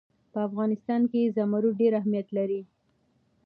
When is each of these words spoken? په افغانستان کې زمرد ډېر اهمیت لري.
په 0.31 0.39
افغانستان 0.47 1.01
کې 1.11 1.31
زمرد 1.37 1.73
ډېر 1.79 1.91
اهمیت 1.99 2.27
لري. 2.37 2.61